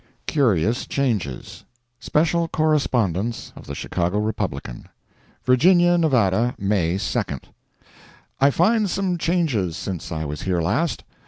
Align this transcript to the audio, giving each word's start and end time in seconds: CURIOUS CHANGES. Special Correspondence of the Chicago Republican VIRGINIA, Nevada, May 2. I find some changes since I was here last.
CURIOUS 0.25 0.87
CHANGES. 0.87 1.63
Special 1.99 2.47
Correspondence 2.47 3.53
of 3.55 3.67
the 3.67 3.75
Chicago 3.75 4.17
Republican 4.17 4.89
VIRGINIA, 5.43 5.99
Nevada, 5.99 6.55
May 6.57 6.97
2. 6.97 7.21
I 8.39 8.49
find 8.49 8.89
some 8.89 9.19
changes 9.19 9.77
since 9.77 10.11
I 10.11 10.25
was 10.25 10.41
here 10.41 10.59
last. 10.59 11.03